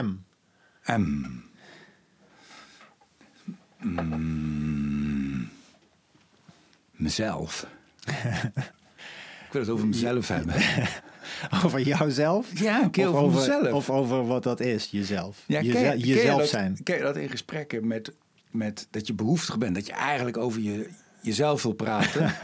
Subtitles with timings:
[0.00, 0.16] M.
[0.86, 1.26] M.
[3.78, 5.50] Mm.
[6.90, 7.66] Mezelf.
[9.46, 10.54] ik wil het over mezelf hebben.
[11.64, 12.60] Over jouzelf?
[12.60, 13.72] Ja, een keer of over mezelf.
[13.72, 15.44] Of over wat dat is, jezelf.
[15.46, 16.78] Ja, Jeze- ken, ken je jezelf dat, zijn.
[16.82, 18.12] Ken je dat in gesprekken met,
[18.50, 20.88] met dat je behoeftig bent, dat je eigenlijk over je,
[21.22, 22.34] jezelf wil praten.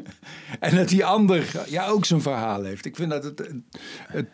[0.60, 2.84] en dat die ander ja, ook zijn verhaal heeft.
[2.84, 3.56] Ik vind dat het, het,
[4.06, 4.26] het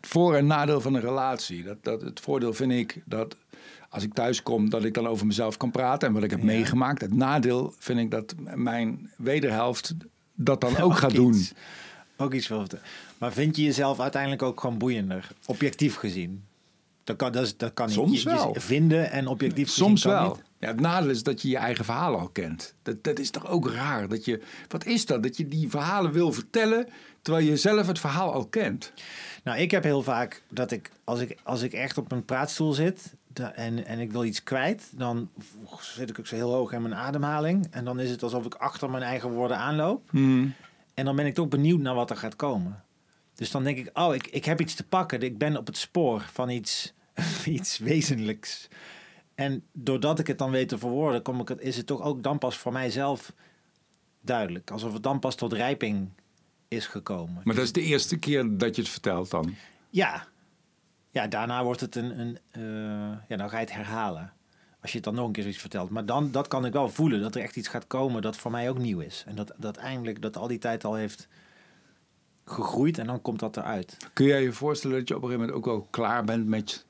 [0.00, 1.62] voor- en nadeel van een relatie.
[1.62, 3.36] Dat, dat het voordeel vind ik dat
[3.88, 6.42] als ik thuis kom, dat ik dan over mezelf kan praten en wat ik heb
[6.42, 7.00] meegemaakt.
[7.00, 9.94] Het nadeel vind ik dat mijn wederhelft
[10.34, 11.46] dat dan ook gaat doen.
[12.16, 12.66] Ook iets wel.
[13.18, 16.44] Maar vind je jezelf uiteindelijk ook gewoon boeiender, objectief gezien?
[17.06, 17.90] Dat kan, dat is, dat kan.
[17.90, 18.54] Soms Je- je wel.
[18.58, 20.28] vinden en objectief Soms kan wel.
[20.34, 20.42] niet.
[20.58, 22.74] Ja, het nadeel is dat je je eigen verhaal al kent.
[22.82, 24.08] Dat, dat is toch ook raar?
[24.08, 25.22] Dat je, wat is dat?
[25.22, 26.88] Dat je die verhalen wil vertellen
[27.22, 28.92] terwijl je zelf het verhaal al kent.
[29.44, 32.72] Nou, ik heb heel vaak dat ik als ik, als ik echt op een praatstoel
[32.72, 33.14] zit
[33.54, 35.28] en, en ik wil iets kwijt, dan
[35.80, 37.66] zit ik ook zo heel hoog in mijn ademhaling.
[37.70, 40.10] En dan is het alsof ik achter mijn eigen woorden aanloop.
[40.94, 42.84] En dan ben ik toch benieuwd naar wat er gaat komen.
[43.34, 45.20] Dus dan denk ik, oh, ik, ik heb iets te pakken.
[45.22, 46.92] Ik ben op het spoor van iets,
[47.44, 48.68] iets wezenlijks.
[49.34, 52.22] En doordat ik het dan weet te verwoorden, kom ik het, is het toch ook
[52.22, 53.32] dan pas voor mijzelf
[54.20, 54.70] duidelijk.
[54.70, 56.08] Alsof het dan pas tot rijping
[56.68, 57.40] is gekomen.
[57.44, 59.54] Maar dat is de eerste keer dat je het vertelt dan.
[59.90, 60.26] Ja.
[61.10, 62.20] Ja, daarna wordt het een...
[62.20, 64.32] een eh, ja, dan ga je het herhalen.
[64.80, 65.90] Als je het dan nog een keer zoiets vertelt.
[65.90, 67.20] Maar dan dat kan ik wel voelen.
[67.20, 69.24] Dat er echt iets gaat komen dat voor mij ook nieuw is.
[69.26, 71.28] En dat, dat eindelijk, dat al die tijd al heeft
[72.44, 72.98] gegroeid.
[72.98, 73.96] En dan komt dat eruit.
[74.12, 76.86] Kun jij je voorstellen dat je op een gegeven moment ook wel klaar bent met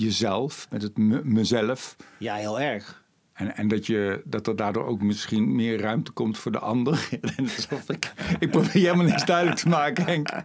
[0.00, 1.96] jezelf, met het me- mezelf?
[2.18, 2.98] Ja, heel erg.
[3.32, 7.08] En, en dat, je, dat er daardoor ook misschien meer ruimte komt voor de ander.
[7.86, 10.28] Ik, ik probeer helemaal niks duidelijk te maken, Henk.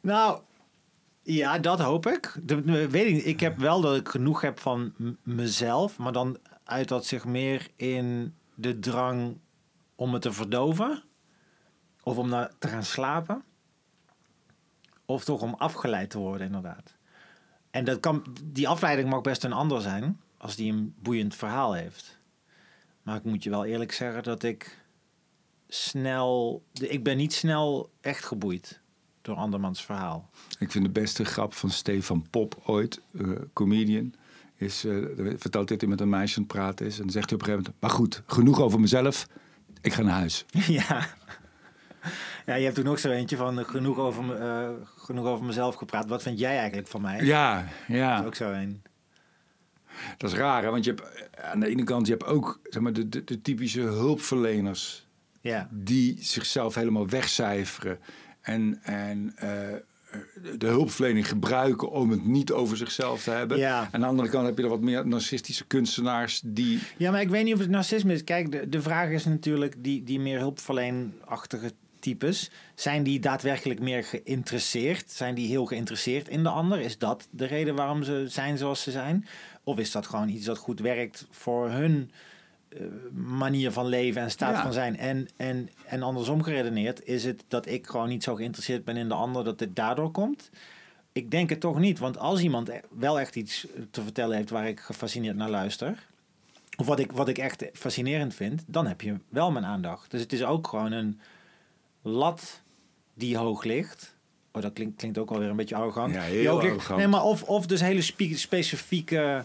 [0.00, 0.40] Nou,
[1.22, 2.34] ja, dat hoop ik.
[2.42, 3.26] De, de- weet ik, niet.
[3.26, 4.92] ik heb wel dat ik genoeg heb van
[5.22, 5.98] mezelf.
[5.98, 9.38] Maar dan uit dat zich meer in de drang
[9.94, 11.02] om het te verdoven.
[12.02, 13.42] Of om naar te gaan slapen.
[15.06, 16.94] Of toch om afgeleid te worden, inderdaad.
[17.74, 20.20] En dat kan, die afleiding mag best een ander zijn.
[20.36, 22.18] Als die een boeiend verhaal heeft.
[23.02, 24.84] Maar ik moet je wel eerlijk zeggen dat ik
[25.68, 26.62] snel...
[26.72, 28.80] Ik ben niet snel echt geboeid
[29.22, 30.30] door andermans verhaal.
[30.58, 34.14] Ik vind de beste grap van Stefan Pop ooit, eh, comedian,
[34.56, 34.96] is, eh,
[35.36, 36.96] vertelt dit hij met een meisje aan het praten is.
[36.96, 39.26] En dan zegt hij op een gegeven moment, maar goed, genoeg over mezelf,
[39.80, 40.44] ik ga naar huis.
[40.68, 41.06] ja.
[42.46, 45.74] Ja, je hebt toen ook zo eentje van eh, genoeg over, eh, genoeg over mezelf
[45.74, 46.06] gepraat.
[46.08, 47.24] Wat vind jij eigenlijk van mij?
[47.24, 47.56] Ja,
[47.88, 48.20] Dat ja.
[48.20, 48.82] is ook zo een.
[50.16, 50.70] Dat is raar, hè?
[50.70, 53.24] want je hebt eh, aan de ene kant je hebt ook zeg maar, de, de,
[53.24, 55.06] de typische hulpverleners
[55.40, 55.68] Ja.
[55.70, 57.98] die zichzelf helemaal wegcijferen
[58.40, 59.34] en, en
[60.58, 63.58] de hulpverlening gebruiken om het niet over zichzelf te hebben.
[63.58, 63.80] Ja.
[63.80, 67.20] En aan de andere kant heb je er wat meer narcistische kunstenaars die ja, maar
[67.20, 68.24] ik weet niet of het narcisme is.
[68.24, 71.72] Kijk, de, de vraag is natuurlijk, die, die meer hulpverleenachtige
[72.04, 75.10] types, zijn die daadwerkelijk meer geïnteresseerd?
[75.10, 76.80] Zijn die heel geïnteresseerd in de ander?
[76.80, 79.26] Is dat de reden waarom ze zijn zoals ze zijn?
[79.62, 82.10] Of is dat gewoon iets dat goed werkt voor hun
[82.68, 82.80] eh,
[83.14, 84.62] manier van leven en staat Ja.
[84.62, 84.96] van zijn?
[84.96, 89.08] En, en, en andersom geredeneerd, is het dat ik gewoon niet zo geïnteresseerd ben in
[89.08, 90.50] de ander, dat het daardoor komt?
[91.12, 94.50] Ik denk het toch niet, want als iemand e- wel echt iets te vertellen heeft
[94.50, 96.06] waar ik gefascineerd naar luister,
[96.76, 100.10] of wat ik, wat ik echt fascinerend vind, dan heb je wel mijn aandacht.
[100.10, 101.20] Dus het is ook gewoon een
[102.04, 102.60] lat
[103.14, 104.16] die hoog ligt.
[104.52, 106.14] Oh, dat klinkt, klinkt ook alweer een beetje arrogant.
[106.14, 106.88] Ja, heel ligt.
[106.88, 109.44] Nee, maar of, of dus hele spe- specifieke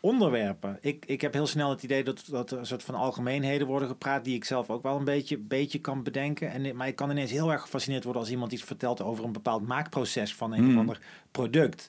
[0.00, 0.78] onderwerpen.
[0.80, 3.88] Ik, ik heb heel snel het idee dat, dat er een soort van algemeenheden worden
[3.88, 4.24] gepraat...
[4.24, 6.50] die ik zelf ook wel een beetje, beetje kan bedenken.
[6.50, 8.22] En, maar ik kan ineens heel erg gefascineerd worden...
[8.22, 10.78] als iemand iets vertelt over een bepaald maakproces van een of Hmm.
[10.78, 11.00] ander
[11.30, 11.88] product.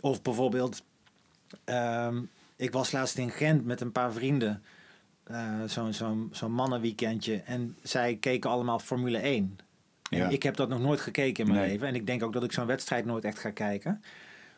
[0.00, 0.82] Of bijvoorbeeld...
[1.64, 2.22] ehm,
[2.56, 4.62] ik was laatst in Gent met een paar vrienden...
[5.24, 7.36] eh, zo'n zo'n zo'n mannenweekendje.
[7.44, 9.58] En zij keken allemaal Formule 1.
[10.10, 10.28] En Ja.
[10.28, 11.70] Ik heb dat nog nooit gekeken in mijn Nee.
[11.72, 11.88] leven.
[11.88, 14.02] En ik denk ook dat ik zo'n wedstrijd nooit echt ga kijken.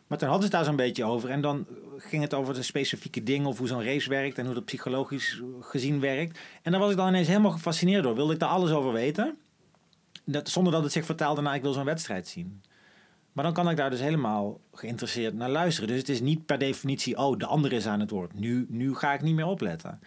[0.06, 1.30] Maar toen hadden ze het daar zo'n beetje over.
[1.30, 1.66] En dan
[1.96, 3.46] ging het over de specifieke dingen...
[3.48, 4.38] of hoe zo'n race werkt...
[4.38, 6.38] en hoe dat psychologisch gezien werkt.
[6.62, 8.14] En daar was ik dan ineens helemaal gefascineerd door.
[8.14, 9.36] Wilde ik daar alles over weten.
[10.24, 12.62] Dat, zonder dat het zich vertaalde naar ik wil zo'n wedstrijd zien.
[13.32, 15.88] Maar dan kan ik daar dus helemaal geïnteresseerd naar luisteren.
[15.88, 17.16] Dus het is niet per definitie...
[17.18, 18.34] oh, de ander is aan het woord.
[18.34, 20.00] Nu, nu ga ik niet meer opletten.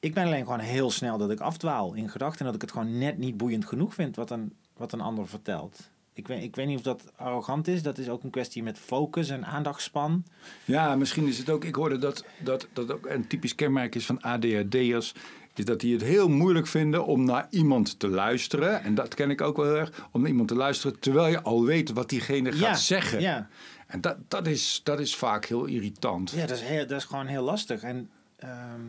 [0.00, 2.38] Ik ben alleen gewoon heel snel dat ik afdwaal in gedachten...
[2.38, 4.16] en dat ik het gewoon net niet boeiend genoeg vind...
[4.16, 5.90] wat een, wat een ander vertelt.
[6.12, 7.82] Ik weet, ik weet niet of dat arrogant is.
[7.82, 10.24] Dat is ook een kwestie met focus en aandachtspan.
[10.64, 11.64] Ja, misschien is het ook.
[11.64, 15.14] Ik hoorde dat dat, dat ook een typisch kenmerk is van ADHD'ers.
[15.54, 18.82] is dat die het heel moeilijk vinden om naar iemand te luisteren.
[18.82, 20.08] En dat ken ik ook wel heel erg.
[20.12, 23.20] Om naar iemand te luisteren terwijl je al weet wat diegene gaat Ja, zeggen.
[23.20, 23.48] Ja,
[23.86, 26.30] En dat, dat, is, dat is vaak heel irritant.
[26.30, 27.82] ja dat, is heel, dat is gewoon heel lastig.
[27.82, 28.80] En ehm,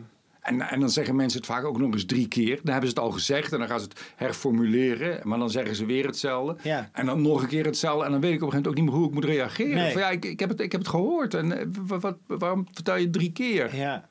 [0.42, 2.56] En, en dan zeggen mensen het vaak ook nog eens drie keer.
[2.62, 5.28] Dan hebben ze het al gezegd en dan gaan ze het herformuleren.
[5.28, 6.56] Maar dan zeggen ze weer hetzelfde.
[6.62, 6.88] Ja.
[6.92, 8.04] En dan nog een keer hetzelfde.
[8.04, 9.74] En dan weet ik op een gegeven moment ook niet meer hoe ik moet reageren.
[9.82, 9.92] Nee.
[9.92, 11.34] Van, ja, ik, ik, heb het, ik heb het gehoord.
[11.34, 13.76] En eh, wa- wat, waarom vertel je het drie keer?
[13.76, 14.08] Ja,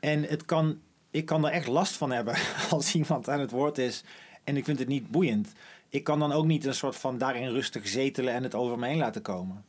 [0.00, 0.78] en het kan,
[1.10, 2.34] ik kan er echt last van hebben
[2.70, 4.04] als iemand aan het woord is
[4.44, 5.52] en ik vind het niet boeiend.
[5.88, 8.86] Ik kan dan ook niet een soort van daarin rustig zetelen en het over me
[8.86, 9.64] heen laten komen.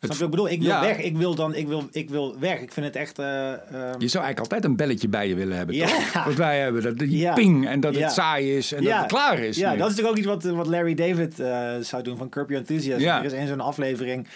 [0.00, 0.48] Ik bedoel?
[0.48, 0.80] Ik wil Ja.
[0.80, 0.98] weg.
[0.98, 2.60] Ik wil dan, ik wil, ik wil weg.
[2.60, 3.18] Ik vind het echt.
[3.18, 5.86] eh, ehm, Je zou eigenlijk altijd een belletje bij je willen hebben, Ja.
[5.86, 6.24] toch?
[6.24, 6.82] Wat wij hebben.
[6.82, 7.32] Dat die Ja.
[7.34, 9.56] ping en dat het saai is en dat het klaar is.
[9.56, 9.78] Ja, nu.
[9.78, 12.64] dat is natuurlijk ook iets wat, wat Larry David eh, zou doen van Curb Your
[12.66, 13.02] Enthusiasm.
[13.02, 13.18] Ja.
[13.18, 14.26] Er is één zo'n aflevering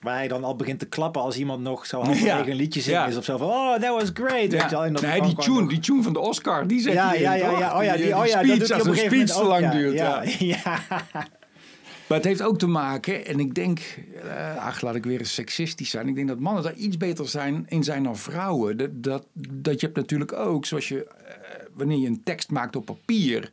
[0.00, 2.46] waar hij dan al begint te klappen als iemand nog zo halverwege Ja.
[2.46, 3.06] een liedje zingen Ja.
[3.06, 4.52] is of zo van oh that was great.
[4.52, 4.68] Ja.
[4.68, 7.32] Dat Nee, die tune, nog- die tune van de Oscar, die zegt ja, hij ja,
[7.34, 8.92] in, ja, ja, oh ja, die, oh ja, dat speech, doet hij als op een
[8.92, 9.78] een gegeven speech moment te lang ja.
[9.78, 10.38] duurt.
[10.38, 10.78] Ja.
[12.12, 13.80] Maar het heeft ook te maken, en ik denk,
[14.22, 16.08] eh, ach, laat ik weer eens seksistisch zijn.
[16.08, 18.76] Ik denk dat mannen daar iets beter zijn, in zijn dan vrouwen.
[18.76, 21.34] Dat, dat, dat je hebt natuurlijk ook, zoals je, eh,
[21.74, 23.50] wanneer je een tekst maakt op papier,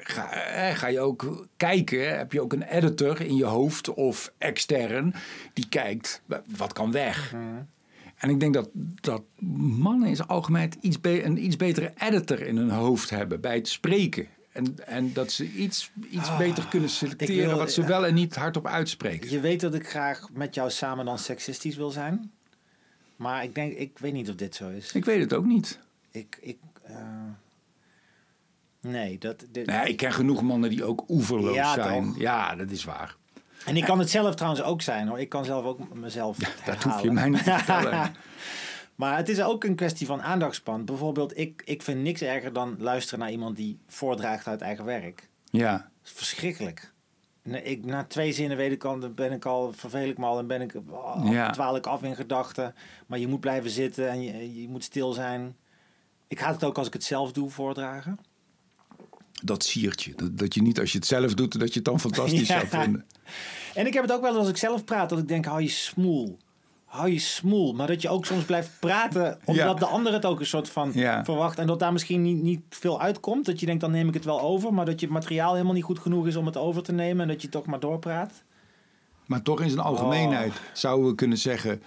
[0.00, 2.16] ga, eh, ga je ook kijken.
[2.18, 5.14] Heb je ook een editor in je hoofd of extern
[5.52, 7.34] die kijkt, wa- wat kan weg?
[8.16, 8.68] En ik denk dat,
[9.00, 9.22] dat
[9.78, 13.68] mannen in zijn algemeen iets een iets betere editor in hun hoofd hebben bij het
[13.68, 14.26] spreken.
[14.52, 18.14] En, en dat ze iets, iets beter kunnen selecteren Ah, wil- wat ze wel en
[18.14, 19.30] niet hardop uitspreken.
[19.30, 22.30] Je weet dat ik graag met jou samen dan seksistisch wil zijn.
[23.16, 24.92] Maar ik denk, ik weet niet of dit zo is.
[24.92, 25.78] Ik weet het ook niet.
[26.10, 26.96] Ik, ik, eh,
[28.80, 32.04] nee, dat, dit- Nee, ik ken genoeg mannen die ook oeverloos Ja, zijn.
[32.04, 32.18] toch?
[32.18, 33.16] Ja, dat is waar.
[33.66, 35.20] En ik kan het zelf trouwens ook zijn hoor.
[35.20, 38.14] Ik kan zelf ook mezelf Dat hoef je mij niet te vertellen.
[38.94, 40.84] Maar het is ook een kwestie van aandachtspan.
[40.84, 45.28] Bijvoorbeeld, ik, ik vind niks erger dan luisteren naar iemand die voordraagt uit eigen werk.
[45.50, 46.92] Ja, Dat is verschrikkelijk.
[47.42, 50.24] Nee, ik, na twee zinnen weet ik al, dan ben ik al, vervel ik me
[50.26, 51.50] al en ben ik, oh, Ja.
[51.50, 52.74] dwaal ik af in gedachten.
[53.06, 55.56] Maar je moet blijven zitten en je, je moet stil zijn.
[56.28, 58.18] Ik haat het ook als ik het zelf doe, voordragen.
[59.42, 60.14] dat siert je.
[60.14, 62.58] Dat, dat je niet als je het zelf doet, dat je het dan fantastisch Ja.
[62.58, 63.06] zou vinden.
[63.74, 65.68] En ik heb het ook wel als ik zelf praat, dat ik denk, hou je
[65.68, 66.38] smoel.
[66.92, 67.72] Hou je smoel.
[67.72, 69.74] Maar dat je ook soms blijft praten, omdat Ja.
[69.74, 71.24] de ander het ook een soort van Ja.
[71.24, 71.58] verwacht.
[71.58, 73.46] En dat daar misschien niet, niet veel uitkomt.
[73.46, 74.74] Dat je denkt, dan neem ik het wel over.
[74.74, 77.22] Maar dat je het materiaal helemaal niet goed genoeg is om het over te nemen.
[77.22, 78.42] En dat je toch maar doorpraat.
[79.26, 80.56] Maar toch in zijn algemeenheid Oh.
[80.72, 81.82] zouden we kunnen zeggen,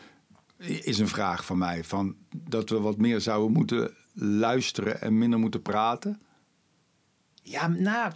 [0.57, 5.39] is een vraag van mij, van dat we wat meer zouden moeten luisteren en minder
[5.39, 6.21] moeten praten.
[7.41, 8.11] Ja, nou,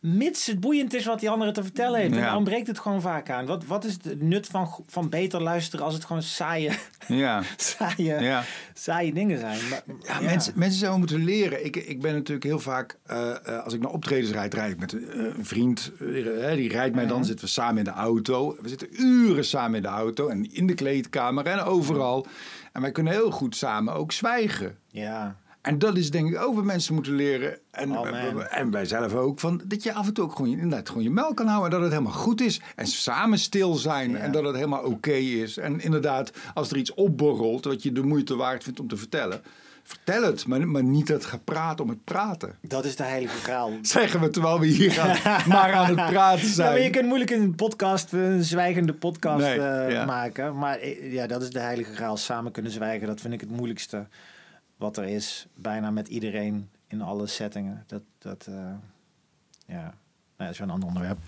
[0.00, 2.14] mits het boeiend is wat die andere te vertellen heeft.
[2.14, 2.26] Ja.
[2.26, 3.46] Dan ontbreekt het gewoon vaak aan.
[3.46, 6.70] Wat, wat is het nut van, van beter luisteren als het gewoon saaie,
[7.06, 8.44] Ja, saaie, ja.
[8.74, 9.58] saaie dingen zijn?
[9.70, 11.64] Maar, Ja, Mensen, mensen zouden moeten leren.
[11.64, 14.78] Ik, ik ben natuurlijk heel vaak, eh, eh, als ik naar optredens rijd, rijd ik
[14.78, 15.00] met eh,
[15.36, 15.92] een vriend.
[16.54, 18.56] die rijdt mij dan, zitten we samen in de auto.
[18.60, 22.26] We zitten uren samen in de auto en in de kleedkamer en overal.
[22.72, 24.78] En wij kunnen heel goed samen ook zwijgen.
[24.90, 25.36] ja,
[25.68, 27.58] En dat is denk ik ook wat mensen moeten leren.
[27.70, 29.40] En, Oh, en wij zelf ook.
[29.40, 31.64] Van, dat je af en toe ook gewoon, inderdaad, gewoon je melk kan houden.
[31.70, 32.60] En dat het helemaal goed is.
[32.76, 34.10] En samen stil zijn.
[34.10, 34.16] Ja.
[34.16, 35.56] En dat het helemaal oké is.
[35.56, 39.40] En inderdaad, als er iets opborrelt wat je de moeite waard vindt om te vertellen.
[39.82, 42.54] Vertel het, maar, maar niet het gepraat om het praten.
[42.60, 43.72] dat is de heilige graal.
[43.82, 46.70] Zeggen we terwijl we hier gaan, maar aan het praten Ja, zijn.
[46.72, 50.04] maar je kunt moeilijk een podcast, een zwijgende podcast Nee, eh, ja.
[50.04, 50.58] maken.
[50.58, 52.16] Maar eh, ja, dat is de heilige graal.
[52.16, 54.06] Samen kunnen zwijgen, dat vind ik het moeilijkste
[54.78, 55.46] wat er is.
[55.54, 57.84] Bijna met iedereen in alle settingen.
[57.86, 58.54] Dat, dat eh,
[59.66, 59.82] ja, nou,
[60.36, 61.18] ja, dat is wel een ander onderwerp.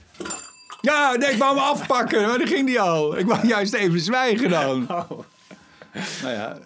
[0.80, 3.19] Ja, nee, ik wou hem afpakken, maar dan ging die al.
[3.19, 4.87] Ik wou juist even zwijgen dan.
[5.92, 5.99] Oh.
[6.23, 6.59] Nou ja,